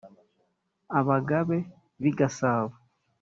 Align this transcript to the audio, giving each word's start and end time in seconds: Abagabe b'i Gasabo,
Abagabe 0.99 1.57
b'i 2.01 2.11
Gasabo, 2.19 2.73